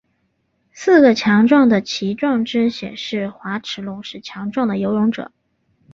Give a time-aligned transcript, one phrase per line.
[0.71, 5.31] 四个强壮的鳍状肢显示滑齿龙是强壮的游泳者。